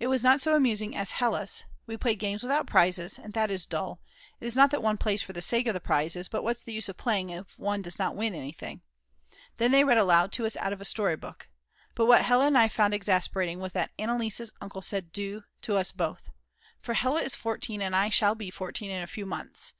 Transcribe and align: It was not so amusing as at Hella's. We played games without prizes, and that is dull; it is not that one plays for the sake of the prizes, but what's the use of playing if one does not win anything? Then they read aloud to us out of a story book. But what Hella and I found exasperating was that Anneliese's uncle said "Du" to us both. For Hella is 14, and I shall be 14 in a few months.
It 0.00 0.06
was 0.06 0.22
not 0.22 0.40
so 0.40 0.56
amusing 0.56 0.96
as 0.96 1.08
at 1.12 1.16
Hella's. 1.16 1.64
We 1.86 1.98
played 1.98 2.18
games 2.18 2.42
without 2.42 2.66
prizes, 2.66 3.18
and 3.18 3.34
that 3.34 3.50
is 3.50 3.66
dull; 3.66 4.00
it 4.40 4.46
is 4.46 4.56
not 4.56 4.70
that 4.70 4.82
one 4.82 4.96
plays 4.96 5.20
for 5.20 5.34
the 5.34 5.42
sake 5.42 5.66
of 5.66 5.74
the 5.74 5.78
prizes, 5.78 6.26
but 6.26 6.42
what's 6.42 6.62
the 6.64 6.72
use 6.72 6.88
of 6.88 6.96
playing 6.96 7.28
if 7.28 7.58
one 7.58 7.82
does 7.82 7.98
not 7.98 8.16
win 8.16 8.34
anything? 8.34 8.80
Then 9.58 9.70
they 9.70 9.84
read 9.84 9.98
aloud 9.98 10.32
to 10.32 10.46
us 10.46 10.56
out 10.56 10.72
of 10.72 10.80
a 10.80 10.86
story 10.86 11.16
book. 11.16 11.50
But 11.94 12.06
what 12.06 12.22
Hella 12.22 12.46
and 12.46 12.56
I 12.56 12.68
found 12.68 12.94
exasperating 12.94 13.60
was 13.60 13.72
that 13.72 13.90
Anneliese's 13.98 14.54
uncle 14.62 14.80
said 14.80 15.12
"Du" 15.12 15.44
to 15.60 15.76
us 15.76 15.92
both. 15.92 16.30
For 16.80 16.94
Hella 16.94 17.20
is 17.20 17.34
14, 17.34 17.82
and 17.82 17.94
I 17.94 18.08
shall 18.08 18.34
be 18.34 18.50
14 18.50 18.90
in 18.90 19.02
a 19.02 19.06
few 19.06 19.26
months. 19.26 19.74